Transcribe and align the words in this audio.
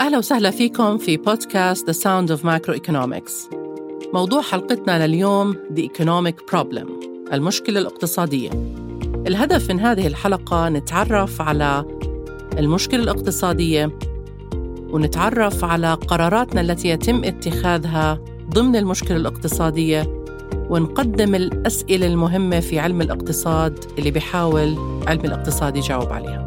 أهلا 0.00 0.18
وسهلا 0.18 0.50
فيكم 0.50 0.98
في 0.98 1.16
بودكاست 1.16 1.90
The 1.90 1.94
Sound 1.94 2.38
of 2.38 2.42
Macroeconomics 2.44 3.56
موضوع 4.14 4.42
حلقتنا 4.42 5.06
لليوم 5.06 5.54
The 5.54 5.80
Economic 5.80 6.34
Problem 6.52 6.86
المشكلة 7.32 7.80
الاقتصادية. 7.80 8.50
الهدف 9.26 9.70
من 9.70 9.80
هذه 9.80 10.06
الحلقة 10.06 10.68
نتعرف 10.68 11.40
على 11.40 11.84
المشكلة 12.58 13.02
الاقتصادية 13.02 13.98
ونتعرف 14.90 15.64
على 15.64 15.94
قراراتنا 15.94 16.60
التي 16.60 16.88
يتم 16.88 17.24
اتخاذها 17.24 18.20
ضمن 18.50 18.76
المشكلة 18.76 19.16
الاقتصادية 19.16 20.24
ونقدم 20.70 21.34
الأسئلة 21.34 22.06
المهمة 22.06 22.60
في 22.60 22.78
علم 22.78 23.00
الاقتصاد 23.02 23.84
اللي 23.98 24.10
بيحاول 24.10 24.76
علم 25.06 25.24
الاقتصاد 25.24 25.76
يجاوب 25.76 26.12
عليها. 26.12 26.39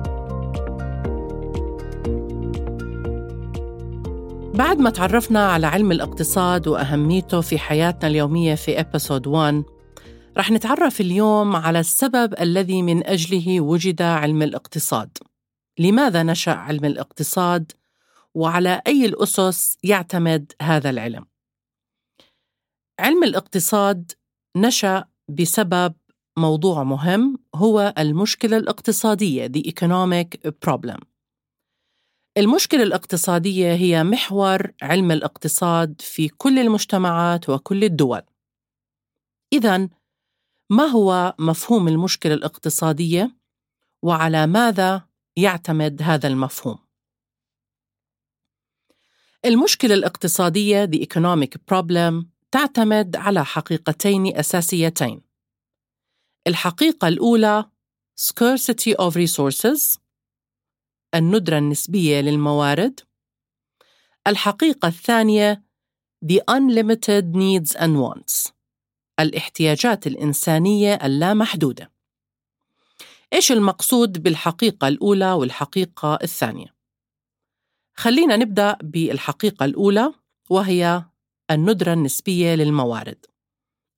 بعد 4.54 4.80
ما 4.80 4.90
تعرفنا 4.90 5.52
على 5.52 5.68
علم 5.68 5.92
الاقتصاد 5.92 6.68
وأهميته 6.68 7.42
في 7.42 7.60
حياتنا 7.60 8.10
اليومية 8.10 8.56
في 8.56 8.80
أبيسود 8.80 9.28
1 9.28 9.64
رح 10.38 10.52
نتعرف 10.52 11.02
اليوم 11.02 11.56
على 11.56 11.80
السبب 11.80 12.34
الذي 12.42 12.82
من 12.82 13.08
أجله 13.08 13.62
وجد 13.62 14.02
علم 14.02 14.42
الاقتصاد. 14.42 15.18
لماذا 15.80 16.24
نشأ 16.24 16.52
علم 16.52 16.86
الاقتصاد؟ 16.86 17.72
وعلى 18.34 18.82
أي 18.88 19.06
الأسس 19.06 19.78
يعتمد 19.84 20.52
هذا 20.62 20.90
العلم؟ 20.90 21.26
علم 23.00 23.24
الاقتصاد 23.24 24.12
نشأ 24.58 25.06
بسبب 25.30 25.94
موضوع 26.38 26.84
مهم 26.84 27.38
هو 27.56 27.94
المشكلة 27.98 28.58
الاقتصادية 28.58 29.48
the 29.48 29.62
economic 29.62 30.52
problem. 30.66 31.13
المشكلة 32.38 32.84
الاقتصادية 32.84 33.74
هي 33.74 34.04
محور 34.04 34.72
علم 34.82 35.12
الاقتصاد 35.12 36.02
في 36.02 36.28
كل 36.30 36.60
المجتمعات 36.60 37.50
وكل 37.50 37.84
الدول. 37.84 38.22
إذا 39.54 39.90
ما 40.70 40.84
هو 40.84 41.36
مفهوم 41.40 41.88
المشكلة 41.88 42.34
الاقتصادية 42.34 43.36
وعلى 44.02 44.48
ماذا 44.48 45.08
يعتمد 45.36 46.02
هذا 46.02 46.28
المفهوم؟ 46.28 46.80
المشكلة 49.46 49.94
الاقتصادية 49.94 50.86
the 50.86 51.00
economic 51.00 51.58
problem 51.72 52.26
تعتمد 52.52 53.16
على 53.16 53.46
حقيقتين 53.46 54.38
أساسيتين. 54.38 55.22
الحقيقة 56.48 57.08
الأولى 57.08 57.66
scarcity 58.22 58.96
of 59.02 59.16
resources 59.16 60.03
الندرة 61.16 61.58
النسبية 61.58 62.22
للموارد 62.22 63.00
الحقيقة 64.28 64.88
الثانية 64.88 65.64
The 66.26 66.40
Unlimited 66.52 67.36
Needs 67.36 67.78
and 67.78 67.98
Wants 67.98 68.52
الاحتياجات 69.20 70.08
الإنسانية 70.08 70.94
اللامحدودة 70.94 71.92
إيش 73.34 73.52
المقصود 73.52 74.24
بالحقيقة 74.24 74.88
الأولى 74.88 75.32
والحقيقة 75.32 76.20
الثانية؟ 76.24 76.76
خلينا 77.96 78.36
نبدأ 78.36 78.78
بالحقيقة 78.84 79.66
الأولى 79.66 80.14
وهي 80.50 81.06
الندرة 81.52 81.94
النسبية 81.94 82.56
للموارد 82.56 83.26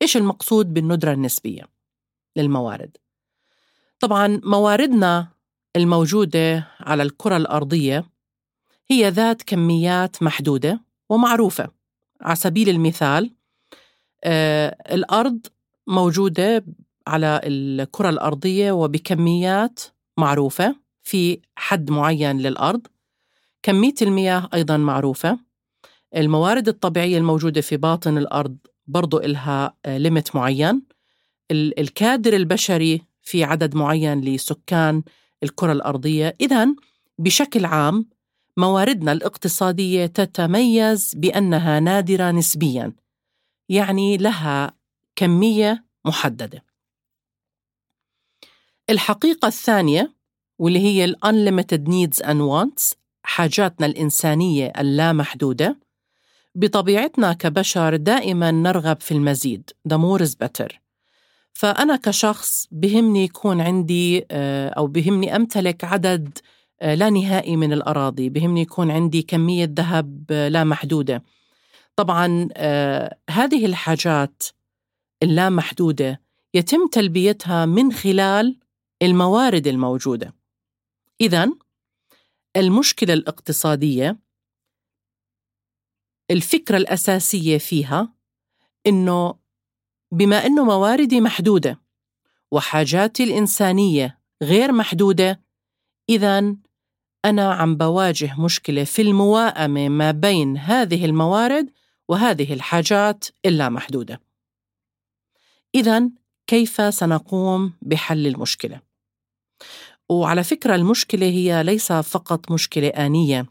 إيش 0.02 0.18
المقصود 0.18 0.74
بالندرة 0.74 1.14
النسبية 1.14 1.70
للموارد؟ 2.36 2.98
طبعا 4.00 4.42
مواردنا 4.44 5.35
الموجودة 5.76 6.68
على 6.80 7.04
الكرة 7.04 7.38
الأرضية 7.38 8.06
هي 8.90 9.10
ذات 9.10 9.42
كميات 9.42 10.24
محدودة 10.24 10.82
ومعروفة. 11.10 11.68
على 12.22 12.36
سبيل 12.36 12.70
المثال 12.70 13.32
آه 14.24 14.78
الأرض 14.92 15.40
موجودة 15.88 16.66
على 17.08 17.42
الكرة 17.44 18.10
الأرضية 18.10 18.72
وبكميات 18.72 19.80
معروفة 20.18 20.76
في 21.04 21.40
حد 21.56 21.92
معين 21.92 22.38
للأرض 22.38 22.88
كمية 23.64 23.96
المياه 24.02 24.50
أيضا 24.54 24.78
معروفة. 24.78 25.40
الموارد 26.16 26.68
الطبيعية 26.68 27.18
الموجودة 27.18 27.62
في 27.62 27.78
باطن 27.78 28.18
الأرض 28.18 28.58
برضو 28.88 29.18
إلها 29.18 29.76
ليمت 29.88 30.36
معين. 30.36 30.82
الكادر 31.52 32.34
البشري 32.36 33.02
في 33.22 33.44
عدد 33.44 33.76
معين 33.76 34.22
لسكان 34.22 35.04
الكرة 35.46 35.72
الأرضية. 35.72 36.36
إذا 36.42 36.68
بشكل 37.20 37.66
عام 37.66 38.10
مواردنا 38.58 39.12
الاقتصادية 39.12 40.06
تتميز 40.06 41.16
بأنها 41.16 41.80
نادرة 41.80 42.32
نسبياً 42.32 42.94
يعني 43.70 44.18
لها 44.18 44.74
كمية 45.16 45.86
محددة. 46.06 46.64
الحقيقة 48.90 49.48
الثانية 49.48 50.14
واللي 50.60 50.80
هي 50.80 51.06
ال 51.06 51.16
unlimited 51.26 51.88
needs 51.88 52.26
and 52.26 52.40
wants 52.40 52.94
حاجاتنا 53.24 53.86
الإنسانية 53.86 54.74
اللامحدودة. 54.78 55.80
بطبيعتنا 56.56 57.34
كبشر 57.34 57.96
دائما 57.96 58.52
نرغب 58.52 59.02
في 59.02 59.12
المزيد. 59.12 59.72
The 59.90 59.98
more 59.98 60.22
is 60.22 60.36
better. 60.36 60.85
فأنا 61.56 61.96
كشخص 61.96 62.68
بهمني 62.72 63.24
يكون 63.24 63.62
عندي 63.62 64.26
آه، 64.32 64.70
أو 64.70 64.88
بهمني 64.88 65.36
أمتلك 65.36 65.84
عدد 65.84 66.38
آه، 66.82 66.96
لا 66.96 67.10
نهائي 67.10 67.56
من 67.56 67.74
الأراضي 67.74 68.30
بهمني 68.30 68.62
يكون 68.62 68.92
عندي 68.92 69.22
كمية 69.22 69.70
ذهب 69.74 70.26
آه، 70.32 70.48
لا 70.48 70.64
محدودة. 70.64 71.24
طبعا 71.96 72.48
هذه 73.30 73.66
الحاجات 73.66 74.44
اللامحدودة 75.24 76.22
يتم 76.54 76.88
تلبيتها 76.88 77.66
من 77.66 77.92
خلال 77.92 78.60
الموارد 79.02 79.68
الموجودة. 79.68 80.34
إذا 81.22 81.50
المشكلة 82.58 83.14
الاقتصادية 83.14 84.18
الفكرة 86.32 86.78
الأساسية 86.78 87.58
فيها 87.58 88.14
إنه 88.88 89.45
بما 90.12 90.46
أنه 90.46 90.64
مواردي 90.64 91.22
محدودة 91.22 91.82
وحاجاتي 92.52 93.24
الإنسانية 93.24 94.20
غير 94.44 94.72
محدودة 94.72 95.42
إذا 96.10 96.56
أنا 97.26 97.54
عم 97.54 97.76
بواجه 97.76 98.42
مشكلة 98.42 98.84
في 98.84 99.02
المواءمة 99.02 99.90
ما 99.90 100.12
بين 100.12 100.58
هذه 100.58 101.06
الموارد 101.06 101.70
وهذه 102.08 102.54
الحاجات 102.54 103.26
اللامحدودة. 103.46 104.22
إذا 105.76 106.10
كيف 106.48 106.94
سنقوم 106.94 107.74
بحل 107.82 108.28
المشكلة؟ 108.28 108.82
وعلى 110.10 110.44
فكرة 110.44 110.76
المشكلة 110.76 111.26
هي 111.26 111.64
ليس 111.64 111.92
فقط 111.92 112.52
مشكلة 112.52 112.88
آنية. 112.88 113.46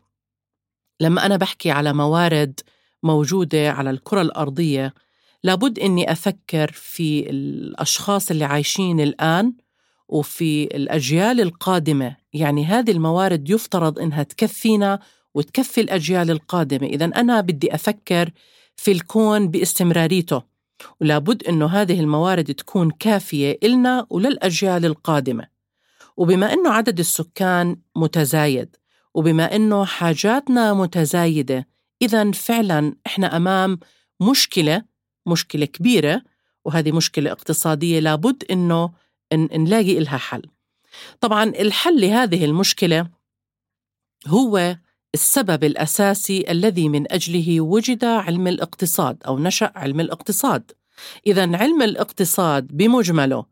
لما 1.01 1.27
أنا 1.27 1.37
بحكي 1.37 1.71
على 1.71 1.93
موارد 1.93 2.61
موجودة 3.03 3.71
على 3.71 3.91
الكرة 3.91 4.23
الأرضية 4.23 4.95
لابد 5.45 5.79
إني 5.79 6.13
أفكر 6.13 6.71
في 6.73 7.31
الأشخاص 7.31 8.31
اللي 8.31 8.45
عايشين 8.45 9.01
الآن 9.01 9.53
وفي 10.09 10.65
الأجيال 10.65 11.41
القادمة. 11.41 12.17
يعني 12.33 12.65
هذه 12.65 12.91
الموارد 12.91 13.51
يفترض 13.51 13.99
إنها 13.99 14.23
تكفينا 14.23 14.99
وتكفي 15.35 15.81
الأجيال 15.81 16.31
القادمة. 16.31 16.87
اذا 16.87 17.05
أنا 17.05 17.41
بدي 17.41 17.75
أفكر 17.75 18.31
في 18.77 18.93
الكون 18.93 19.49
باستمراريته. 19.49 20.43
ولابد 21.01 21.45
إنه 21.45 21.67
هذه 21.67 22.01
الموارد 22.01 22.55
تكون 22.55 22.91
كافية 22.91 23.59
إلنا 23.63 24.07
وللأجيال 24.11 24.85
القادمة. 24.85 25.47
وبما 26.17 26.53
إنه 26.53 26.71
عدد 26.71 26.99
السكان 26.99 27.77
متزايد 27.97 28.77
وبما 29.15 29.57
إنه 29.57 29.85
حاجاتنا 29.85 30.75
متزايدة 30.75 31.69
اذا 32.03 32.31
فعلا 32.31 32.97
إحنا 33.07 33.37
أمام 33.37 33.79
مشكلة 34.21 34.94
مشكلة 35.27 35.67
كبيرة 35.67 36.23
وهذه 36.65 36.93
مشكلة 36.93 37.33
اقتصادية 37.33 38.01
لابد 38.01 38.45
إنه 38.51 38.91
نلاقي 39.33 39.99
لها 40.01 40.17
حل. 40.19 40.43
طبعا 41.21 41.45
الحل 41.45 42.01
لهذه 42.01 42.45
المشكلة 42.45 43.07
هو 44.27 44.77
السبب 45.15 45.65
الأساسي 45.65 46.45
الذي 46.51 46.89
من 46.89 47.13
أجله 47.13 47.61
وجد 47.61 48.05
علم 48.05 48.47
الاقتصاد 48.47 49.23
أو 49.27 49.39
نشأ 49.39 49.73
علم 49.75 50.01
الاقتصاد. 50.01 50.73
إذا 51.27 51.57
علم 51.57 51.83
الاقتصاد 51.83 52.67
بمجمله 52.67 53.47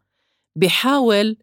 بيحاول 0.56 1.36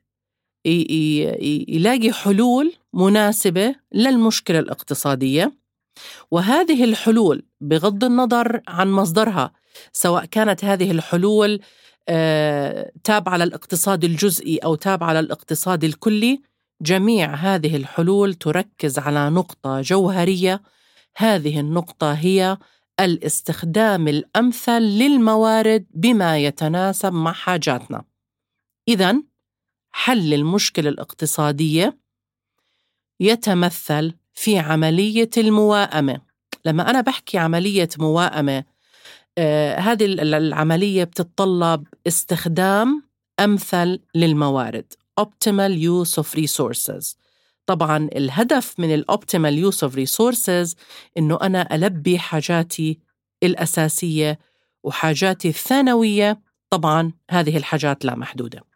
يلاقي 0.66 2.12
حلول 2.12 2.74
مناسبة 2.94 3.76
للمشكلة 3.92 4.60
الاقتصادية 4.60 5.54
وهذه 6.32 6.84
الحلول 6.84 7.44
بغض 7.62 8.04
النظر 8.04 8.62
عن 8.68 8.92
مصدرها 8.92 9.52
سواء 9.94 10.26
كانت 10.26 10.66
هذه 10.66 10.92
الحلول 10.92 11.62
آه، 12.10 12.92
تابعة 13.04 13.38
للاقتصاد 13.38 14.04
الجزئي 14.04 14.58
أو 14.58 14.76
تابعة 14.76 15.14
للاقتصاد 15.14 15.84
الكلي 15.84 16.42
جميع 16.82 17.34
هذه 17.34 17.76
الحلول 17.76 18.34
تركز 18.34 19.00
على 19.00 19.30
نقطة 19.30 19.82
جوهرية 19.82 20.62
هذه 21.16 21.60
النقطة 21.60 22.14
هي 22.14 22.58
الاستخدام 23.00 24.08
الأمثل 24.08 24.82
للموارد 24.82 25.86
بما 25.94 26.38
يتناسب 26.38 27.14
مع 27.14 27.32
حاجاتنا. 27.32 28.04
إذا 28.88 29.24
حل 29.92 30.34
المشكلة 30.34 30.90
الاقتصادية 30.90 31.98
يتمثل 33.20 34.14
في 34.34 34.60
عملية 34.60 35.30
المواءمة. 35.38 36.22
لما 36.66 36.90
أنا 36.90 37.02
بحكي 37.02 37.38
عملية 37.38 37.90
مواءمة 37.98 38.58
آه 38.58 38.79
هذه 39.80 40.06
العملية 40.06 41.04
بتتطلب 41.04 41.88
استخدام 42.08 43.04
أمثل 43.40 44.00
للموارد 44.16 44.94
optimal 45.22 45.74
use 45.78 46.24
of 46.24 46.28
resources. 46.36 47.16
طبعا 47.66 48.10
الهدف 48.16 48.80
من 48.80 48.94
ال 48.94 49.02
optimal 49.02 49.58
use 49.58 49.84
of 49.84 49.96
resources 49.96 50.76
إنه 51.18 51.40
أنا 51.42 51.76
ألبي 51.76 52.20
حاجاتي 52.20 53.00
الأساسية 53.44 54.40
وحاجاتي 54.84 55.50
الثانوية. 55.50 56.42
طبعا 56.70 57.12
هذه 57.32 57.58
الحاجات 57.58 58.06
لا 58.06 58.16
محدودة. 58.16 58.69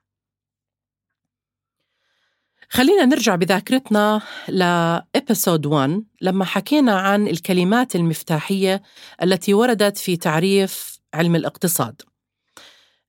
خلينا 2.73 3.05
نرجع 3.05 3.35
بذاكرتنا 3.35 4.21
ل 4.47 4.62
episode 4.62 5.65
1 5.65 6.03
لما 6.21 6.45
حكينا 6.45 6.99
عن 6.99 7.27
الكلمات 7.27 7.95
المفتاحية 7.95 8.81
التي 9.23 9.53
وردت 9.53 9.97
في 9.97 10.17
تعريف 10.17 10.99
علم 11.13 11.35
الاقتصاد. 11.35 12.01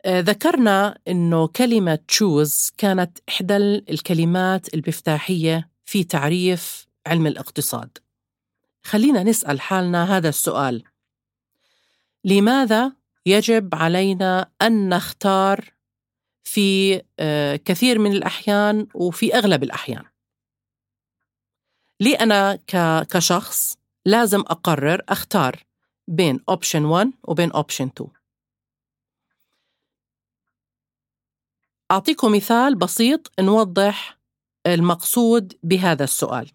آه، 0.05 0.21
ذكرنا 0.21 0.99
أنه 1.09 1.47
كلمة 1.47 1.99
choose 2.13 2.73
كانت 2.79 3.19
إحدى 3.29 3.57
الكلمات 3.57 4.75
المفتاحية 4.75 5.69
في 5.85 6.05
تعريف 6.05 6.87
علم 7.07 7.27
الاقتصاد. 7.27 7.99
خلينا 8.83 9.23
نسأل 9.23 9.61
حالنا 9.61 10.17
هذا 10.17 10.29
السؤال. 10.29 10.83
لماذا 12.25 12.93
يجب 13.27 13.75
علينا 13.75 14.51
أن 14.63 14.89
نختار 14.89 15.74
في 16.45 17.03
آه، 17.19 17.57
كثير 17.57 17.99
من 17.99 18.13
الأحيان 18.13 18.87
وفي 18.95 19.35
أغلب 19.35 19.63
الأحيان. 19.63 20.05
لي 22.01 22.15
أنا 22.15 22.59
كشخص 23.11 23.77
لازم 24.05 24.41
أقرر 24.41 25.03
أختار 25.09 25.65
بين 26.09 26.41
option 26.49 26.85
1 26.85 27.11
وبين 27.23 27.51
option 27.53 27.87
2 27.87 28.11
أعطيكم 31.91 32.33
مثال 32.33 32.75
بسيط 32.75 33.33
نوضح 33.41 34.19
المقصود 34.67 35.59
بهذا 35.63 36.05
السؤال. 36.05 36.51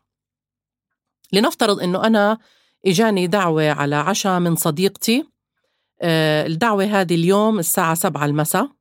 لنفترض 1.34 1.80
أنه 1.80 2.06
أنا 2.06 2.38
إجاني 2.86 3.28
دعوة 3.28 3.70
على 3.72 3.96
عشاء 3.96 4.40
من 4.40 4.56
صديقتي 4.56 5.30
آه، 6.02 6.46
الدعوة 6.46 6.84
هذه 6.84 7.16
اليوم 7.16 7.60
الساعة 7.60 7.94
سبعة 7.96 8.26
المساء. 8.26 8.79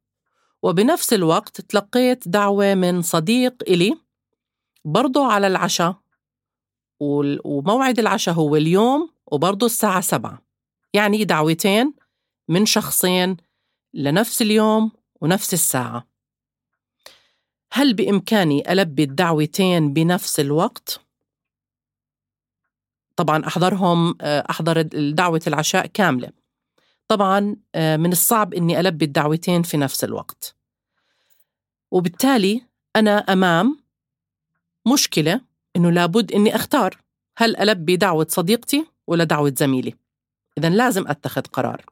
وبنفس 0.62 1.12
الوقت 1.12 1.60
تلقيت 1.60 2.28
دعوة 2.28 2.75
من 2.75 3.02
صديق 3.02 3.62
إلي 3.69 3.99
برضو 4.84 5.25
على 5.25 5.46
العشاء 5.46 5.96
وموعد 7.00 7.99
العشاء 7.99 8.34
هو 8.34 8.56
اليوم 8.56 9.10
وبرضو 9.26 9.66
الساعة 9.66 10.00
سبعة. 10.00 10.43
يعني 10.94 11.25
دعوتين 11.25 11.94
من 12.49 12.66
شخصين 12.66 13.37
لنفس 13.94 14.43
اليوم 14.43 14.93
ونفس 15.20 15.55
الساعة. 15.55 16.08
هل 17.72 17.94
بإمكاني 17.94 18.72
ألبي 18.72 19.02
الدعوتين 19.02 19.93
بنفس 19.93 20.40
الوقت؟ 20.40 21.00
طبعا 23.16 23.46
أحضرهم 23.46 24.14
آه، 24.20 24.44
أحضر 24.50 24.82
دعوة 25.11 25.40
العشاء 25.46 25.87
كاملة. 25.87 26.32
طبعا 27.08 27.56
آه، 27.75 27.96
من 27.96 28.12
الصعب 28.12 28.55
أني 28.55 28.81
ألبي 28.81 29.05
الدعوتين 29.05 29.62
في 29.62 29.76
نفس 29.76 30.05
الوقت. 30.05 30.55
وبالتالي 31.90 32.62
أنا 32.96 33.19
أمام 33.19 33.78
مشكلة 34.93 35.40
أنه 35.76 35.90
لابد 35.90 36.32
أني 36.32 36.55
أختار 36.55 36.99
هل 37.37 37.56
ألبي 37.56 37.96
دعوة 37.96 38.26
صديقتي 38.31 38.87
ولا 39.06 39.25
دعوة 39.25 39.55
زميلي. 39.56 39.94
إذا 40.58 40.69
لازم 40.69 41.08
أتخذ 41.08 41.43
قرار. 41.43 41.84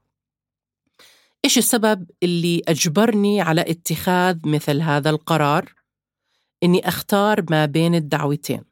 إيش 1.45 1.59
السبب 1.59 2.11
اللي 2.23 2.63
أجبرني 2.69 3.41
على 3.41 3.61
اتخاذ 3.61 4.39
مثل 4.47 4.81
هذا 4.81 5.11
القرار؟ 5.11 5.75
إني 6.63 6.89
أختار 6.89 7.45
ما 7.51 7.67
بين 7.67 7.95
الدعوتين. 7.95 8.65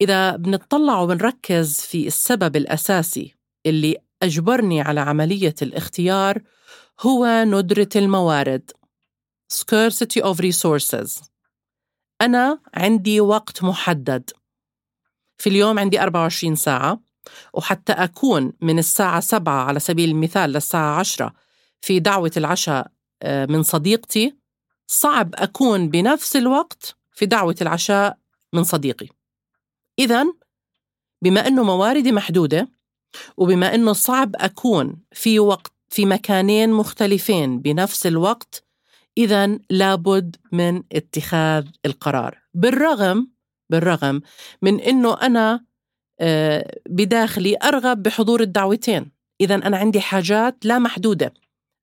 إذا 0.00 0.36
بنطلع 0.36 1.00
وبنركز 1.00 1.80
في 1.80 2.06
السبب 2.06 2.56
الأساسي 2.56 3.34
اللي 3.66 3.96
أجبرني 4.22 4.80
على 4.80 5.00
عملية 5.00 5.54
الاختيار 5.62 6.42
هو 7.00 7.44
ندرة 7.46 7.88
الموارد. 7.96 8.70
Scarcity 9.52 10.22
of 10.22 10.36
resources. 10.36 11.28
أنا 12.20 12.60
عندي 12.74 13.20
وقت 13.20 13.62
محدد. 13.64 14.30
في 15.38 15.48
اليوم 15.48 15.78
عندي 15.78 16.02
24 16.02 16.54
ساعة 16.54 17.00
وحتى 17.54 17.92
أكون 17.92 18.52
من 18.60 18.78
الساعة 18.78 19.20
7 19.20 19.64
على 19.64 19.80
سبيل 19.80 20.10
المثال 20.10 20.50
للساعة 20.50 20.98
10 20.98 21.32
في 21.80 22.00
دعوة 22.00 22.30
العشاء 22.36 22.90
آه، 23.22 23.46
من 23.46 23.62
صديقتي 23.62 24.36
صعب 24.86 25.34
أكون 25.34 25.88
بنفس 25.88 26.36
الوقت 26.36 26.96
في 27.12 27.26
دعوة 27.26 27.56
العشاء 27.60 28.18
من 28.52 28.64
صديقي. 28.64 29.08
إذا 29.98 30.26
بما 31.22 31.46
أنه 31.46 31.62
مواردي 31.62 32.12
محدودة 32.12 32.68
وبما 33.36 33.74
أنه 33.74 33.92
صعب 33.92 34.30
أكون 34.36 34.96
في 35.12 35.40
وقت 35.40 35.72
في 35.88 36.06
مكانين 36.06 36.72
مختلفين 36.72 37.60
بنفس 37.60 38.06
الوقت 38.06 38.64
إذا 39.18 39.58
لابد 39.70 40.36
من 40.52 40.82
اتخاذ 40.92 41.66
القرار. 41.86 42.38
بالرغم 42.54 43.28
بالرغم 43.70 44.20
من 44.62 44.80
أنه 44.80 45.14
أنا 45.14 45.64
آه، 46.20 46.78
بداخلي 46.88 47.56
أرغب 47.62 48.02
بحضور 48.02 48.40
الدعوتين. 48.40 49.10
إذا 49.40 49.54
أنا 49.54 49.76
عندي 49.76 50.00
حاجات 50.00 50.66
لا 50.66 50.78
محدودة. 50.78 51.34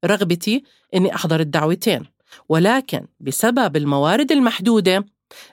رغبتي 0.06 0.64
أني 0.96 1.16
أحضر 1.16 1.40
الدعوتين. 1.40 2.06
ولكن 2.50 3.08
بسبب 3.20 3.76
الموارد 3.76 4.32
المحدودة 4.32 5.06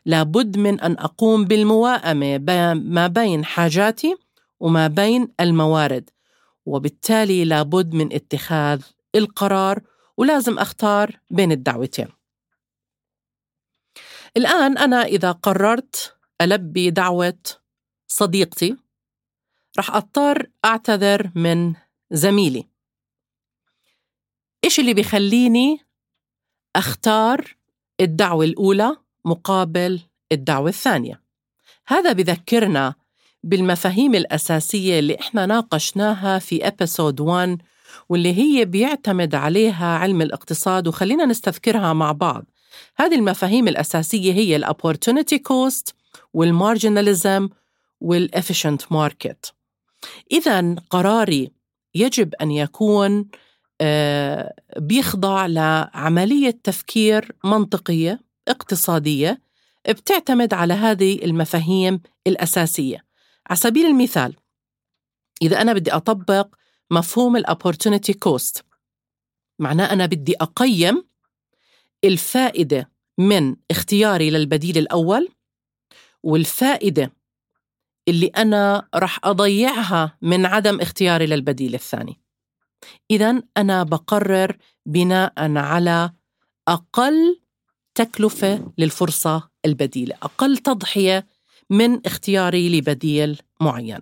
لابد 0.06 0.58
من 0.58 0.80
أن 0.80 0.92
أقوم 0.92 1.44
بالمواءمة 1.44 2.38
ما 2.74 3.06
بين 3.06 3.44
حاجاتي 3.44 4.16
وما 4.64 4.86
بين 4.86 5.28
الموارد 5.40 6.10
وبالتالي 6.66 7.44
لابد 7.44 7.94
من 7.94 8.12
اتخاذ 8.12 8.82
القرار 9.14 9.80
ولازم 10.16 10.58
أختار 10.58 11.20
بين 11.30 11.52
الدعوتين. 11.52 12.08
الآن 14.36 14.78
أنا 14.78 15.02
إذا 15.02 15.32
قررت 15.32 16.16
ألبي 16.40 16.90
دعوة 16.90 17.38
صديقتي 18.06 18.76
رح 19.78 19.90
أضطر 19.90 20.50
أعتذر 20.64 21.30
من 21.34 21.74
زميلي. 22.10 22.68
إيش 24.64 24.80
اللي 24.80 24.94
بيخليني 24.94 25.78
أختار 26.76 27.56
الدعوة 28.00 28.44
الأولى 28.44 28.96
مقابل 29.24 30.00
الدعوة 30.32 30.68
الثانية؟ 30.68 31.22
هذا 31.86 32.12
بذكرنا 32.12 32.94
بالمفاهيم 33.44 34.14
الأساسية 34.14 34.98
اللي 34.98 35.20
إحنا 35.20 35.46
ناقشناها 35.46 36.38
في 36.38 36.66
episode 36.66 37.20
1 37.20 37.62
واللي 38.08 38.34
هي 38.38 38.64
بيعتمد 38.64 39.34
عليها 39.34 39.86
علم 39.86 40.22
الاقتصاد 40.22 40.88
وخلينا 40.88 41.24
نستذكرها 41.24 41.92
مع 41.92 42.12
بعض. 42.12 42.44
هذه 42.96 43.14
المفاهيم 43.14 43.68
الأساسية 43.68 44.32
هي 44.32 44.56
ال 44.56 44.63
opportunity 44.63 45.38
cost 45.38 45.94
وال 46.34 46.52
marginalism 46.52 47.48
وال 48.00 48.15
efficient 48.15 48.82
market 48.92 49.54
إذا 50.32 50.74
قراري 50.90 51.50
يجب 51.94 52.34
أن 52.34 52.50
يكون 52.50 53.28
آه، 53.80 54.54
بيخضع 54.76 55.46
لعملية 55.46 56.60
تفكير 56.64 57.32
منطقية 57.44 58.20
اقتصادية 58.48 59.40
بتعتمد 59.88 60.54
على 60.54 60.74
هذه 60.74 61.24
المفاهيم 61.24 62.00
الأساسية. 62.26 63.03
على 63.46 63.56
سبيل 63.56 63.86
المثال 63.86 64.36
إذا 65.42 65.60
أنا 65.60 65.72
بدي 65.72 65.92
أطبق 65.92 66.54
مفهوم 66.90 67.36
الأوبورتونيتي 67.36 68.12
كوست 68.12 68.64
معناه 69.58 69.92
أنا 69.92 70.06
بدي 70.06 70.34
أقيم 70.40 71.04
الفائدة 72.04 72.90
من 73.18 73.56
اختياري 73.70 74.30
للبديل 74.30 74.78
الأول 74.78 75.28
والفائدة 76.22 77.12
اللي 78.08 78.26
أنا 78.26 78.88
رح 78.94 79.20
أضيعها 79.24 80.18
من 80.22 80.46
عدم 80.46 80.80
اختياري 80.80 81.26
للبديل 81.26 81.74
الثاني. 81.74 82.20
إذا 83.10 83.42
أنا 83.56 83.82
بقرر 83.82 84.56
بناء 84.86 85.56
على 85.56 86.12
أقل 86.68 87.40
تكلفة 87.94 88.72
للفرصة 88.78 89.50
البديلة، 89.64 90.14
أقل 90.22 90.58
تضحية 90.58 91.26
من 91.70 92.06
اختياري 92.06 92.78
لبديل 92.78 93.40
معين. 93.60 94.00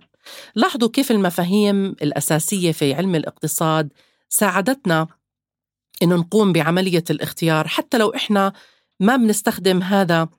لاحظوا 0.55 0.89
كيف 0.89 1.11
المفاهيم 1.11 1.85
الأساسية 1.85 2.71
في 2.71 2.93
علم 2.93 3.15
الاقتصاد 3.15 3.93
ساعدتنا 4.29 5.07
إنه 6.03 6.15
نقوم 6.15 6.53
بعملية 6.53 7.03
الاختيار 7.09 7.67
حتى 7.67 7.97
لو 7.97 8.09
إحنا 8.15 8.53
ما 8.99 9.15
بنستخدم 9.15 9.83
هذا 9.83 10.29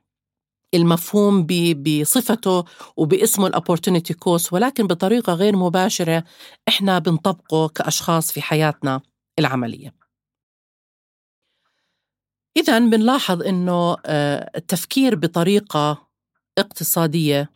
المفهوم 0.75 1.47
بصفته 1.47 2.65
وباسمه 2.97 3.47
الأوبورتونيتي 3.47 4.15
كوست 4.15 4.53
ولكن 4.53 4.87
بطريقة 4.87 5.33
غير 5.33 5.57
مباشرة 5.57 6.25
إحنا 6.69 6.99
بنطبقه 6.99 7.69
كأشخاص 7.69 8.33
في 8.33 8.43
حياتنا 8.43 9.01
العملية 9.39 9.95
إذا 12.57 12.79
بنلاحظ 12.79 13.43
إنه 13.43 13.97
آه، 14.07 14.51
التفكير 14.57 15.15
بطريقة 15.15 16.09
اقتصادية 16.59 17.51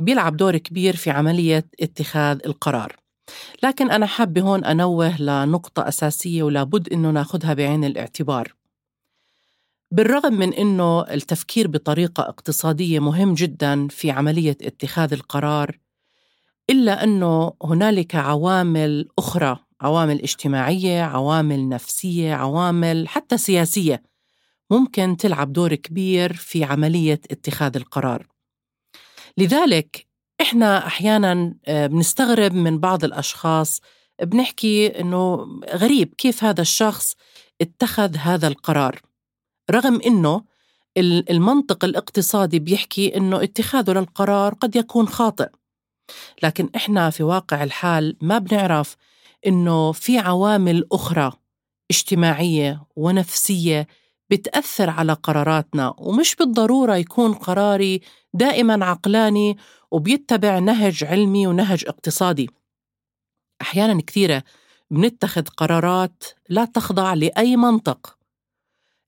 بيلعب 0.00 0.36
دور 0.36 0.56
كبير 0.56 0.96
في 0.96 1.10
عملية 1.10 1.66
اتخاذ 1.80 2.38
القرار. 2.46 2.96
لكن 3.62 3.90
أنا 3.90 4.06
حابة 4.06 4.40
هون 4.40 4.64
أنوه 4.64 5.22
لنقطة 5.22 5.88
أساسية 5.88 6.42
ولابد 6.42 6.92
إنه 6.92 7.10
ناخدها 7.10 7.54
بعين 7.54 7.84
الاعتبار. 7.84 8.54
بالرغم 9.92 10.32
من 10.32 10.52
إنه 10.52 11.00
التفكير 11.02 11.68
بطريقة 11.68 12.22
اقتصادية 12.22 12.98
مهم 12.98 13.34
جدا 13.34 13.88
في 13.88 14.10
عملية 14.10 14.56
اتخاذ 14.62 15.12
القرار 15.12 15.78
إلا 16.70 17.04
إنه 17.04 17.52
هنالك 17.62 18.14
عوامل 18.14 19.08
أخرى 19.18 19.58
عوامل 19.80 20.22
اجتماعية 20.22 21.02
عوامل 21.02 21.68
نفسية 21.68 22.34
عوامل 22.34 23.08
حتى 23.08 23.38
سياسية 23.38 24.02
ممكن 24.70 25.16
تلعب 25.16 25.52
دور 25.52 25.74
كبير 25.74 26.32
في 26.32 26.64
عملية 26.64 27.20
اتخاذ 27.30 27.76
القرار. 27.76 28.26
لذلك 29.38 30.06
إحنا 30.40 30.86
أحيانا 30.86 31.54
آه، 31.66 31.86
بنستغرب 31.86 32.54
من 32.54 32.78
بعض 32.78 33.04
الأشخاص 33.04 33.80
بنحكي 34.22 35.00
إنه 35.00 35.46
غريب 35.74 36.14
كيف 36.14 36.44
هذا 36.44 36.60
الشخص 36.60 37.14
اتخذ 37.60 38.16
هذا 38.16 38.48
القرار. 38.48 39.00
رغم 39.70 40.00
إنه 40.06 40.44
المنطق 41.30 41.84
الاقتصادي 41.84 42.58
بيحكي 42.58 43.16
إنه 43.16 43.42
اتخاذه 43.42 43.90
للقرار 43.90 44.54
قد 44.54 44.76
يكون 44.76 45.08
خاطئ. 45.08 45.48
لكن 46.42 46.70
إحنا 46.76 47.10
في 47.10 47.22
واقع 47.22 47.64
الحال 47.64 48.16
ما 48.20 48.38
بنعرف 48.38 48.96
إنه 49.46 49.92
في 49.92 50.18
عوامل 50.18 50.86
أخرى 50.92 51.32
اجتماعية 51.90 52.86
ونفسية 52.96 53.86
بتأثر 54.30 54.90
على 54.90 55.12
قراراتنا 55.12 55.94
ومش 55.98 56.36
بالضرورة 56.36 56.96
يكون 56.96 57.32
قراري 57.32 58.00
دائما 58.34 58.84
عقلاني 58.84 59.56
وبيتبع 59.90 60.58
نهج 60.58 61.04
علمي 61.04 61.46
ونهج 61.46 61.84
اقتصادي. 61.88 62.50
أحيانا 63.62 64.02
كثيرة 64.02 64.42
بنتخذ 64.90 65.42
قرارات 65.42 66.24
لا 66.48 66.64
تخضع 66.64 67.14
لأي 67.14 67.56
منطق 67.56 68.16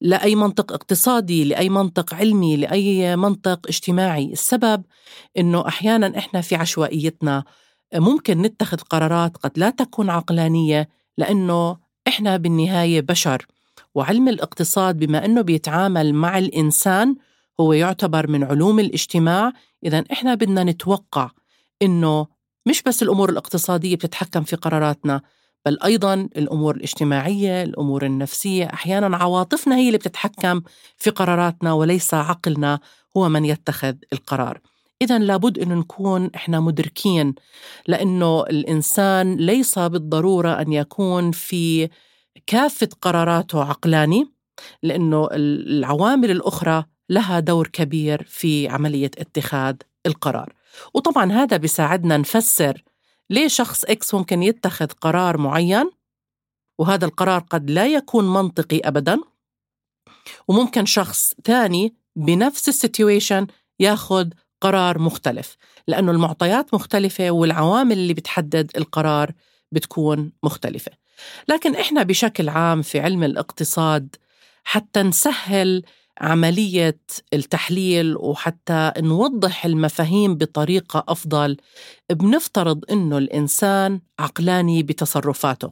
لأي 0.01 0.35
منطق 0.35 0.73
اقتصادي 0.73 1.45
لأي 1.45 1.69
منطق 1.69 2.15
علمي 2.15 2.57
لأي 2.57 3.17
منطق 3.17 3.67
اجتماعي. 3.69 4.33
السبب 4.33 4.85
إنه 5.39 5.69
أحيانا 5.69 6.19
إحنا 6.19 6.41
في 6.41 6.55
عشوائيتنا 6.55 7.45
ممكن 7.95 8.43
نتخذ 8.43 8.79
قرارات 8.79 9.37
قد 9.37 9.59
لا 9.59 9.71
تكون 9.71 10.11
عقلانية 10.11 10.89
لأنه 11.19 11.77
إحنا 12.09 12.37
بالنهاية 12.37 13.01
بشر. 13.01 13.47
وعلم 13.95 14.29
الاقتصاد 14.29 14.99
بما 14.99 15.25
أنه 15.25 15.43
بيتعامل 15.43 16.15
مع 16.15 16.39
الإنسان 16.39 17.17
هو 17.61 17.73
يعتبر 17.73 18.31
من 18.31 18.45
علوم 18.45 18.81
الاجتماع 18.81 19.53
اذا 19.85 20.05
إحنا 20.13 20.35
بدنا 20.35 20.65
نتوقع 20.65 21.31
إنه 21.83 22.27
مش 22.67 22.83
بس 22.83 23.03
الأمور 23.03 23.31
الاقتصادية 23.31 23.97
بتتحكم 23.97 24.43
في 24.43 24.57
قراراتنا 24.57 25.21
بل 25.67 25.79
أيضا 25.85 26.15
الأمور 26.15 26.77
الاجتماعية، 26.77 27.63
الأمور 27.63 28.07
النفسية، 28.07 28.65
أحيانا 28.65 29.17
عواطفنا 29.17 29.77
هي 29.77 29.87
اللي 29.87 29.99
بتتحكم 29.99 30.63
في 30.97 31.11
قراراتنا 31.11 31.73
وليس 31.73 32.15
عقلنا 32.15 32.81
هو 33.17 33.29
من 33.29 33.45
يتخذ 33.45 33.95
القرار. 34.13 34.61
اذا 35.03 35.19
لابد 35.19 35.59
إنه 35.59 35.75
نكون 35.75 36.31
إحنا 36.35 36.61
مدركين 36.61 37.35
لأنه 37.89 38.43
الإنسان 38.43 39.37
ليس 39.37 39.79
بالضرورة 39.79 40.61
أن 40.61 40.73
يكون 40.73 41.31
في 41.33 41.89
كافة 42.47 42.89
قراراته 43.01 43.65
عقلاني 43.65 44.33
لأنه 44.83 45.29
العوامل 45.33 46.31
الأخرى 46.31 46.85
لها 47.11 47.41
دور 47.41 47.67
كبير 47.69 48.23
في 48.23 48.69
عملية 48.69 49.11
اتخاذ 49.19 49.77
القرار. 50.07 50.53
وطبعا 50.95 51.33
هذا 51.33 51.57
بيساعدنا 51.57 52.17
نفسر 52.17 52.83
ليه 53.31 53.49
شخص 53.49 53.85
إكس 53.85 54.15
ممكن 54.15 54.43
يتخذ 54.43 54.87
قرار 54.87 55.39
معين 55.39 55.91
وهذا 56.79 57.05
القرار 57.05 57.41
قد 57.41 57.71
لا 57.71 57.87
يكون 57.87 58.33
منطقي 58.33 58.79
أبدا 58.79 59.19
وممكن 60.49 60.87
شخص 60.87 61.35
ثاني 61.45 61.95
بنفس 62.17 62.69
السيتويشن 62.69 63.47
ياخذ 63.81 64.31
قرار 64.61 64.99
مختلف 64.99 65.57
لأنه 65.89 66.13
المعطيات 66.13 66.75
مختلفة 66.75 67.31
والعوامل 67.31 67.99
اللي 67.99 68.15
بتحدد 68.15 68.71
القرار 68.77 69.33
بتكون 69.73 70.33
مختلفة 70.43 70.93
لكن 71.49 71.75
إحنا 71.75 72.03
بشكل 72.03 72.49
عام 72.49 72.83
في 72.83 73.01
علم 73.01 73.25
الاقتصاد 73.25 74.17
حتى 74.65 75.03
نسهل 75.03 75.83
عملية 76.21 76.99
التحليل 77.35 78.17
وحتى 78.17 78.93
نوضح 78.99 79.65
المفاهيم 79.65 80.35
بطريقة 80.35 81.05
أفضل 81.09 81.57
بنفترض 82.11 82.85
إنه 82.91 83.19
الإنسان 83.19 84.01
عقلاني 84.19 84.83
بتصرفاته. 84.83 85.71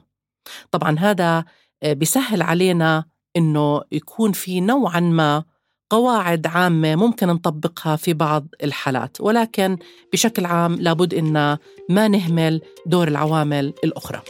طبعا 0.71 0.99
هذا 0.99 1.45
بيسهل 1.85 2.43
علينا 2.43 3.05
إنه 3.37 3.83
يكون 3.93 4.33
في 4.33 4.61
نوعا 4.61 5.01
ما 5.01 5.45
قواعد 5.91 6.47
عامة 6.47 6.97
ممكن 6.97 7.27
نطبقها 7.27 7.97
في 7.97 8.13
بعض 8.13 8.47
الحالات 8.63 9.21
ولكن 9.21 9.79
بشكل 10.13 10.45
عام 10.47 10.75
لابد 10.75 11.15
إن 11.15 11.59
ما 11.89 12.09
نهمل 12.09 12.61
دور 12.87 13.09
العوامل 13.09 13.75
الأخرى. 13.85 14.23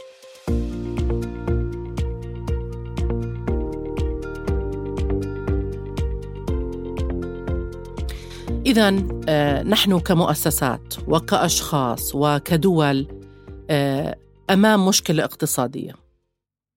إذا 8.71 9.03
آه، 9.29 9.63
نحن 9.63 9.99
كمؤسسات 9.99 10.95
وكأشخاص 11.07 12.11
وكدول 12.15 13.07
آه، 13.69 14.15
أمام 14.49 14.87
مشكلة 14.87 15.23
اقتصادية. 15.23 15.93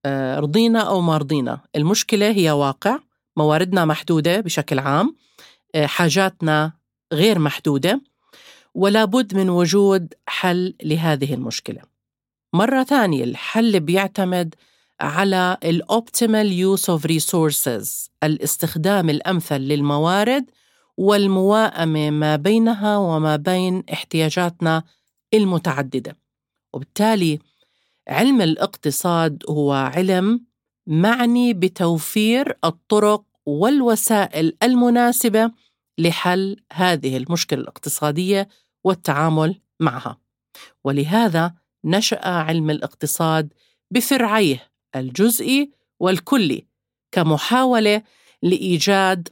آه، 0.05 0.39
رضينا 0.39 0.79
أو 0.79 1.01
ما 1.01 1.17
رضينا. 1.17 1.59
المشكلة 1.75 2.31
هي 2.31 2.51
واقع 2.51 2.99
مواردنا 3.37 3.85
محدودة 3.85 4.39
بشكل 4.39 4.79
عام 4.79 5.15
حاجاتنا 5.75 6.71
غير 7.13 7.39
محدودة 7.39 8.01
ولا 8.73 9.05
بد 9.05 9.35
من 9.35 9.49
وجود 9.49 10.13
حل 10.27 10.73
لهذه 10.83 11.33
المشكلة. 11.33 11.81
مرة 12.53 12.83
ثانية 12.83 13.23
الحل 13.23 13.79
بيعتمد 13.79 14.55
على 15.01 15.57
ال 15.63 15.74
optimal 15.74 16.51
use 16.51 16.89
of 16.89 17.05
resources 17.05 18.09
الاستخدام 18.23 19.09
الأمثل 19.09 19.57
للموارد 19.57 20.45
والمواءمه 20.97 22.09
ما 22.09 22.35
بينها 22.35 22.97
وما 22.97 23.35
بين 23.35 23.83
احتياجاتنا 23.93 24.83
المتعددة. 25.33 26.17
وبالتالي 26.73 27.39
علم 28.07 28.41
الاقتصاد 28.41 29.43
هو 29.49 29.73
علم 29.73 30.45
معني 30.87 31.53
بتوفير 31.53 32.57
الطرق 32.63 33.23
والوسائل 33.45 34.57
المناسبة 34.63 35.51
لحل 35.97 36.57
هذه 36.73 37.17
المشكلة 37.17 37.59
الاقتصادية 37.61 38.47
والتعامل 38.83 39.61
معها. 39.79 40.17
ولهذا 40.83 41.53
نشأ 41.85 42.27
علم 42.27 42.69
الاقتصاد 42.69 43.53
بفرعيه 43.91 44.71
الجزئي 44.95 45.71
والكلي 45.99 46.65
كمحاولة 47.11 48.01
لإيجاد 48.43 49.29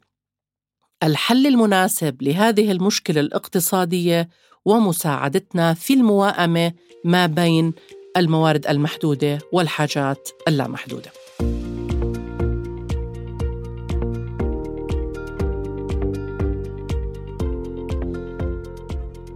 الحل 1.03 1.47
المناسب 1.47 2.21
لهذه 2.21 2.71
المشكلة 2.71 3.21
الاقتصادية 3.21 4.29
ومساعدتنا 4.65 5.73
في 5.73 5.93
المواءمه 5.93 6.73
ما 7.03 7.25
بين 7.25 7.73
الموارد 8.17 8.67
المحدودة 8.67 9.39
والحاجات 9.51 10.29
اللامحدودة. 10.47 11.11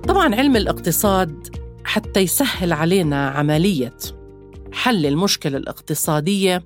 طبعا 0.07 0.36
علم 0.36 0.55
الاقتصاد 0.55 1.57
حتى 1.83 2.19
يسهل 2.19 2.74
علينا 2.74 3.29
عملية 3.29 3.97
حل 4.71 5.05
المشكلة 5.05 5.57
الاقتصادية 5.57 6.63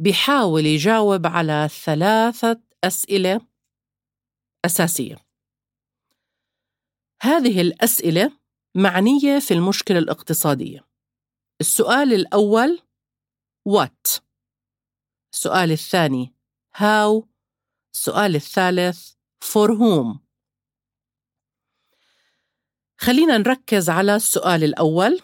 بيحاول 0.00 0.66
يجاوب 0.66 1.26
على 1.26 1.68
ثلاثة 1.84 2.60
أسئلة 2.84 3.49
أساسية. 4.64 5.16
هذه 7.22 7.60
الأسئلة 7.60 8.32
معنية 8.74 9.38
في 9.38 9.54
المشكلة 9.54 9.98
الاقتصادية. 9.98 10.90
السؤال 11.60 12.12
الأول 12.12 12.82
what 13.68 14.20
السؤال 15.32 15.72
الثاني 15.72 16.34
how 16.76 17.22
السؤال 17.94 18.36
الثالث 18.36 19.12
for 19.44 19.68
whom 19.68 20.18
خلينا 23.00 23.38
نركز 23.38 23.90
على 23.90 24.16
السؤال 24.16 24.64
الأول 24.64 25.20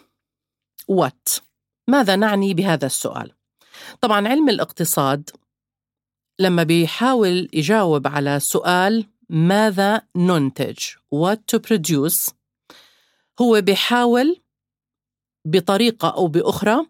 what 0.91 1.41
ماذا 1.87 2.15
نعني 2.15 2.53
بهذا 2.53 2.85
السؤال؟ 2.85 3.33
طبعا 4.01 4.27
علم 4.27 4.49
الاقتصاد 4.49 5.29
لما 6.39 6.63
بيحاول 6.63 7.49
يجاوب 7.53 8.07
على 8.07 8.39
سؤال 8.39 9.09
ماذا 9.29 10.01
ننتج؟ 10.15 10.77
What 11.15 11.37
to 11.51 11.59
produce 11.59 12.33
هو 13.41 13.61
بيحاول 13.61 14.41
بطريقة 15.45 16.09
أو 16.09 16.27
بأخرى 16.27 16.85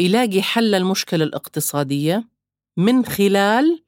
يلاقي 0.00 0.42
حل 0.42 0.74
المشكلة 0.74 1.24
الاقتصادية 1.24 2.28
من 2.76 3.04
خلال 3.04 3.82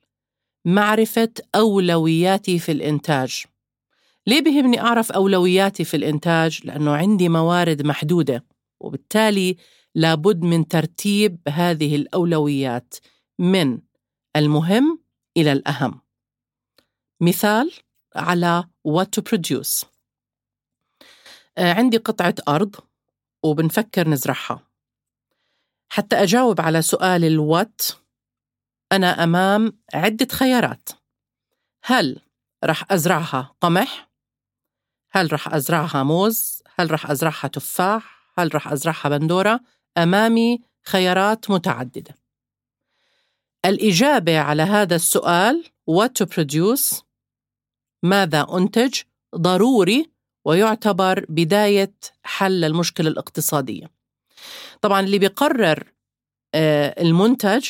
معرفة 0.64 1.32
أولوياتي 1.54 2.58
في 2.58 2.72
الإنتاج. 2.72 3.44
ليه 4.26 4.40
بهمني 4.40 4.80
أعرف 4.80 5.12
أولوياتي 5.12 5.84
في 5.84 5.96
الإنتاج؟ 5.96 6.60
لأنه 6.64 6.96
عندي 6.96 7.28
موارد 7.28 7.82
محدودة 7.82 8.44
وبالتالي 8.80 9.56
لابد 9.94 10.42
من 10.42 10.68
ترتيب 10.68 11.38
هذه 11.48 11.96
الأولويات 11.96 12.94
من 13.38 13.78
المهم 14.36 15.00
إلى 15.36 15.52
الأهم. 15.52 16.00
مثال 17.20 17.72
على 18.16 18.64
what 18.88 19.06
to 19.16 19.22
produce 19.22 19.84
آه، 21.58 21.72
عندي 21.72 21.96
قطعة 21.96 22.34
أرض 22.48 22.76
وبنفكر 23.42 24.08
نزرعها 24.08 24.66
حتى 25.88 26.16
أجاوب 26.22 26.60
على 26.60 26.82
سؤال 26.82 27.24
الوات 27.24 27.82
أنا 28.92 29.24
أمام 29.24 29.78
عدة 29.94 30.26
خيارات 30.32 30.88
هل 31.84 32.20
رح 32.64 32.92
أزرعها 32.92 33.54
قمح؟ 33.60 34.10
هل 35.10 35.32
رح 35.32 35.54
أزرعها 35.54 36.02
موز؟ 36.02 36.62
هل 36.78 36.90
رح 36.90 37.10
أزرعها 37.10 37.48
تفاح؟ 37.48 38.32
هل 38.38 38.54
رح 38.54 38.68
أزرعها 38.68 39.08
بندورة؟ 39.08 39.60
أمامي 39.98 40.62
خيارات 40.84 41.50
متعددة 41.50 42.14
الإجابة 43.64 44.38
على 44.38 44.62
هذا 44.62 44.96
السؤال 44.96 45.64
what 45.90 46.10
to 46.22 46.26
produce 46.26 47.02
ماذا 48.02 48.46
أنتج؟ 48.56 48.94
ضروري 49.36 50.10
ويعتبر 50.44 51.26
بداية 51.28 51.94
حل 52.22 52.64
المشكلة 52.64 53.08
الاقتصادية. 53.08 53.90
طبعا 54.80 55.00
اللي 55.00 55.18
بيقرر 55.18 55.84
آه، 56.54 57.02
المنتج 57.02 57.68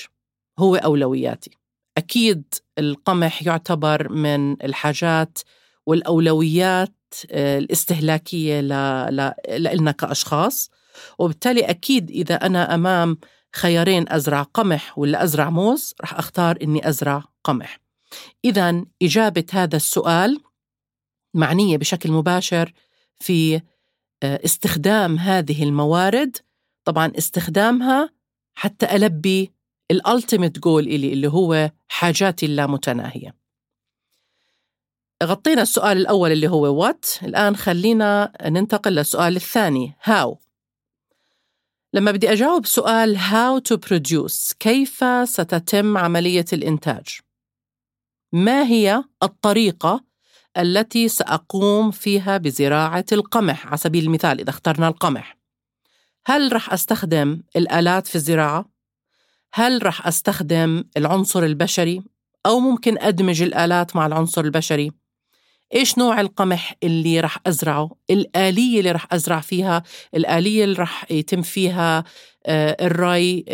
هو 0.58 0.76
أولوياتي. 0.76 1.50
أكيد 1.96 2.54
القمح 2.78 3.42
يعتبر 3.42 4.12
من 4.12 4.62
الحاجات 4.64 5.38
والأولويات 5.86 6.94
آه، 7.30 7.58
الاستهلاكية 7.58 8.60
لنا 9.50 9.92
كأشخاص. 9.98 10.70
وبالتالي 11.18 11.60
أكيد 11.60 12.10
إذا 12.10 12.34
أنا 12.34 12.74
أمام 12.74 13.18
خيارين 13.56 14.12
أزرع 14.12 14.42
قمح 14.42 14.98
ولا 14.98 15.24
أزرع 15.24 15.50
موز 15.50 15.94
رح 16.00 16.14
أختار 16.14 16.58
إني 16.62 16.88
أزرع 16.88 17.24
قمح. 17.44 17.80
إذا 18.44 18.84
إجابة 19.02 19.46
هذا 19.52 19.76
السؤال 19.76 20.40
معنية 21.34 21.76
بشكل 21.76 22.12
مباشر 22.12 22.72
في 23.20 23.60
آه، 24.22 24.40
استخدام 24.44 25.18
هذه 25.18 25.62
الموارد. 25.62 26.36
طبعا 26.84 27.12
استخدامها 27.18 28.10
حتى 28.54 28.96
ألبي 28.96 29.52
الألتيميت 29.90 30.58
جول 30.58 30.86
إلي 30.86 31.12
اللي 31.12 31.28
هو 31.28 31.70
حاجاتي 31.88 32.46
اللامتناهية. 32.46 33.40
غطينا 35.22 35.62
السؤال 35.62 35.96
الأول 35.96 36.32
اللي 36.32 36.48
هو 36.48 36.82
وات 36.82 37.06
الآن 37.22 37.56
خلينا 37.56 38.32
ننتقل 38.44 38.92
للسؤال 38.92 39.36
الثاني 39.36 39.94
هاو 40.02 40.38
لما 41.94 42.10
بدي 42.10 42.32
أجاوب 42.32 42.66
سؤال 42.66 43.18
how 43.18 43.60
to 43.72 43.76
produce 43.76 44.54
كيف 44.58 45.04
ستتم 45.24 45.98
عملية 45.98 46.44
الإنتاج؟ 46.52 47.20
ما 48.32 48.62
هي 48.62 49.04
الطريقة 49.22 50.04
التي 50.58 51.08
سأقوم 51.08 51.90
فيها 51.90 52.38
بزراعة 52.38 53.04
القمح 53.12 53.66
على 53.66 53.76
سبيل 53.76 54.04
المثال 54.04 54.40
إذا 54.40 54.50
اخترنا 54.50 54.88
القمح 54.88 55.38
هل 56.26 56.52
رح 56.52 56.72
أستخدم 56.72 57.42
الآلات 57.56 58.06
في 58.06 58.14
الزراعة؟ 58.14 58.64
هل 59.52 59.86
رح 59.86 60.06
أستخدم 60.06 60.84
العنصر 60.96 61.42
البشري؟ 61.42 62.02
أو 62.46 62.60
ممكن 62.60 62.98
أدمج 62.98 63.42
الآلات 63.42 63.96
مع 63.96 64.06
العنصر 64.06 64.44
البشري؟ 64.44 64.99
إيش 65.74 65.98
نوع 65.98 66.20
القمح 66.20 66.74
اللي 66.82 67.20
رح 67.20 67.38
أزرعه؟ 67.46 67.90
الآلية 68.10 68.78
اللي 68.78 68.90
رح 68.90 69.06
أزرع 69.12 69.40
فيها؟ 69.40 69.82
الآلية 70.14 70.64
اللي 70.64 70.76
رح 70.76 71.12
يتم 71.12 71.42
فيها 71.42 72.04
آه، 72.46 72.76
الري 72.86 73.44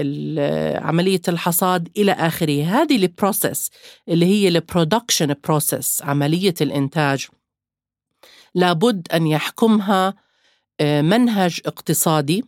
عملية 0.82 1.20
الحصاد 1.28 1.88
إلى 1.96 2.12
آخره 2.12 2.64
هذه 2.64 2.96
ال 2.96 3.05
process 3.06 3.70
اللي 4.08 4.26
هي 4.26 4.48
ال 4.48 4.56
production 4.56 5.34
process 5.44 6.02
عملية 6.02 6.54
الإنتاج 6.60 7.26
لابد 8.54 9.08
أن 9.12 9.26
يحكمها 9.26 10.14
آه، 10.80 11.02
منهج 11.02 11.60
اقتصادي 11.66 12.44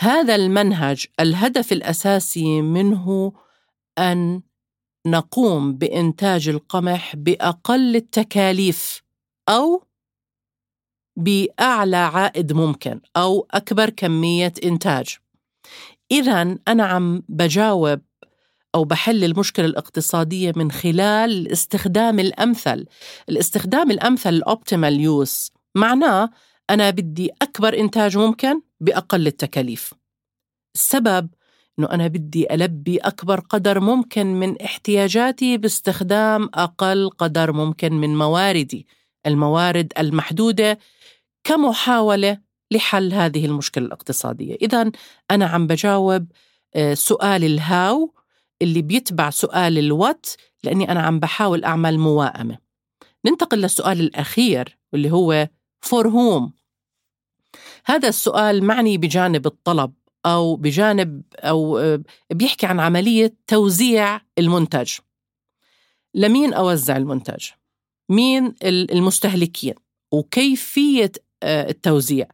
هذا 0.00 0.34
المنهج 0.34 1.06
الهدف 1.20 1.72
الأساسي 1.72 2.62
منه 2.62 3.32
أن 3.98 4.42
نقوم 5.06 5.72
بإنتاج 5.72 6.48
القمح 6.48 7.16
بأقل 7.16 7.96
التكاليف 7.96 9.02
أو 9.48 9.84
بأعلى 11.16 11.96
عائد 11.96 12.52
ممكن 12.52 13.00
أو 13.16 13.46
أكبر 13.50 13.90
كمية 13.90 14.52
إنتاج. 14.64 15.16
اذا 16.10 16.58
أنا 16.68 16.84
عم 16.84 17.22
بجاوب 17.28 18.00
أو 18.74 18.84
بحل 18.84 19.24
المشكلة 19.24 19.66
الاقتصادية 19.66 20.52
من 20.56 20.70
خلال 20.70 21.30
الاستخدام 21.30 22.18
الأمثل. 22.18 22.86
الاستخدام 23.28 23.90
الأمثل 23.90 24.34
الأوبتيمال 24.34 25.00
يوز 25.00 25.50
معناه 25.74 26.30
أنا 26.70 26.90
بدي 26.90 27.30
أكبر 27.42 27.78
إنتاج 27.78 28.18
ممكن 28.18 28.60
بأقل 28.80 29.26
التكاليف. 29.26 29.94
السبب 30.74 31.28
إنه 31.78 31.88
أنا 31.90 32.06
بدي 32.06 32.54
ألبي 32.54 32.98
أكبر 32.98 33.40
قدر 33.40 33.80
ممكن 33.80 34.26
من 34.26 34.62
احتياجاتي 34.62 35.56
باستخدام 35.56 36.50
أقل 36.54 37.10
قدر 37.10 37.52
ممكن 37.52 37.92
من 37.92 38.18
مواردي 38.18 38.86
الموارد 39.26 39.92
المحدودة 39.98 40.78
كمحاولة 41.44 42.38
لحل 42.70 43.12
هذه 43.12 43.46
المشكلة 43.46 43.86
الاقتصادية. 43.86 44.54
اذا 44.62 44.90
أنا 45.30 45.46
عم 45.46 45.66
بجاوب 45.66 46.26
آه، 46.74 46.94
سؤال 46.94 47.44
الهاو 47.44 48.14
اللي 48.62 48.82
بيتبع 48.82 49.30
سؤال 49.30 49.78
الوات 49.78 50.26
لأني 50.64 50.92
أنا 50.92 51.00
عم 51.00 51.18
بحاول 51.20 51.64
أعمل 51.64 51.98
موائمة. 51.98 52.58
ننتقل 53.26 53.58
للسؤال 53.58 54.00
الأخير 54.00 54.78
واللي 54.92 55.10
هو 55.10 55.48
فور 55.80 56.08
هوم 56.08 56.52
هذا 57.84 58.08
السؤال 58.08 58.64
معني 58.64 58.98
بجانب 58.98 59.46
الطلب. 59.46 59.92
أو 60.26 60.56
بجانب 60.56 61.22
أو 61.36 61.78
آه، 61.78 62.00
بيحكي 62.32 62.66
عن 62.66 62.80
عملية 62.80 63.34
توزيع 63.46 64.20
المنتج 64.38 64.92
لمين 66.14 66.52
أوزع 66.52 66.96
المنتج؟ 66.96 67.48
مين 68.08 68.54
المستهلكين؟ 68.62 69.74
وكيفية 70.12 71.12
آه، 71.42 71.70
التوزيع؟ 71.70 72.26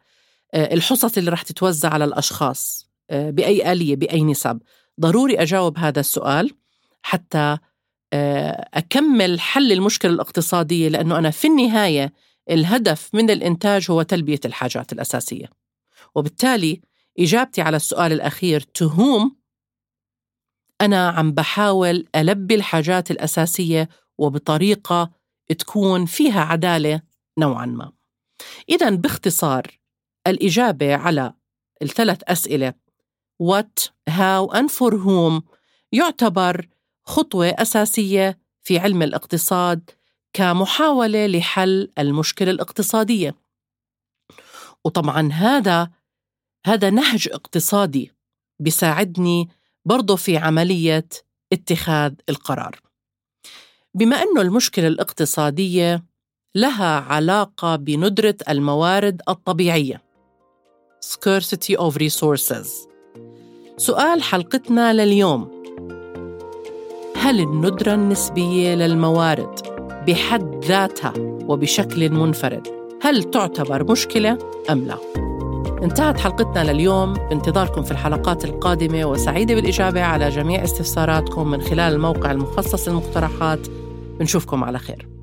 آه، 0.55 0.75
الحصص 0.75 1.19
اللي 1.19 1.31
رح 1.31 1.43
تتوزع 1.43 1.89
على 1.89 2.05
الأشخاص 2.05 2.87
بأي 3.11 3.73
آلية 3.73 3.97
بأي 3.97 4.23
نسب 4.23 4.59
ضروري 5.01 5.43
أجاوب 5.43 5.79
هذا 5.79 6.01
السؤال 6.01 6.51
حتى 7.03 7.59
أكمل 8.75 9.41
حل 9.41 9.73
المشكلة 9.73 10.13
الاقتصادية 10.13 10.89
لأنه 10.89 11.19
أنا 11.19 11.31
في 11.31 11.47
النهاية 11.47 12.13
الهدف 12.51 13.11
من 13.15 13.31
الإنتاج 13.31 13.91
هو 13.91 14.03
تلبية 14.03 14.41
الحاجات 14.45 14.93
الأساسية 14.93 15.47
وبالتالي 16.15 16.81
إجابتي 17.19 17.61
على 17.61 17.77
السؤال 17.77 18.13
الأخير 18.13 18.61
to 18.61 18.89
whom 18.89 19.31
أنا 20.81 21.09
عم 21.09 21.33
بحاول 21.33 22.07
ألبي 22.17 22.55
الحاجات 22.55 23.11
الأساسية 23.11 23.89
وبطريقة 24.19 25.11
تكون 25.59 26.07
فيها 26.07 26.41
عدالة 26.41 27.01
نوعا 27.39 27.67
ما. 27.67 27.93
إذا 28.69 28.91
باختصار 28.91 29.79
الإجابة 30.27 30.97
على 30.97 31.35
الثلاث 31.83 32.23
أسئلة 32.25 32.75
what, 33.43 33.91
how 34.11 34.49
and 34.53 34.71
for 34.71 34.93
whom 34.93 35.43
يعتبر 35.93 36.69
خطوة 37.05 37.49
أساسية 37.49 38.39
في 38.63 38.79
علم 38.79 39.03
الاقتصاد 39.03 39.91
كمحاولة 40.33 41.27
لحل 41.27 41.93
المشكلة 41.99 42.51
الاقتصادية. 42.51 43.35
وطبعا 44.85 45.33
هذا 45.33 45.91
هذا 46.67 46.91
نهج 46.91 47.29
اقتصادي 47.33 48.13
بيساعدني 48.61 49.49
برضه 49.85 50.17
في 50.17 50.37
عملية 50.37 51.09
اتخاذ 51.53 52.13
القرار. 52.29 52.81
بما 53.95 54.17
أنه 54.17 54.41
المشكلة 54.41 54.87
الاقتصادية 54.87 56.05
لها 56.55 57.01
علاقة 57.01 57.77
بندرة 57.77 58.37
الموارد 58.49 59.23
الطبيعية. 59.29 60.03
Scarcity 61.05 61.79
of 61.79 61.95
resources. 61.97 62.69
سؤال 63.77 64.23
حلقتنا 64.23 64.93
لليوم. 64.93 65.63
هل 67.17 67.41
الندرة 67.41 67.95
النسبية 67.95 68.75
للموارد 68.75 69.61
بحد 70.07 70.65
ذاتها 70.65 71.13
وبشكل 71.19 72.11
منفرد 72.11 72.69
هل 73.03 73.31
تعتبر 73.31 73.93
مشكلة 73.93 74.39
أم 74.71 74.87
لا؟ 74.87 75.26
انتهت 75.87 76.21
حلقتنا 76.21 76.73
لليوم. 76.73 77.13
بانتظاركم 77.13 77.83
في 77.83 77.91
الحلقات 77.91 78.45
القادمة 78.45 79.05
وسعيدة 79.05 79.55
بالإجابة 79.55 80.03
على 80.03 80.29
جميع 80.29 80.65
استفساراتكم 80.65 81.51
من 81.51 81.61
خلال 81.61 81.95
الموقع 81.95 82.31
المخصص 82.31 82.89
للمقترحات. 82.89 83.61
بنشوفكم 84.19 84.65
على 84.65 84.79
خير. 84.79 85.16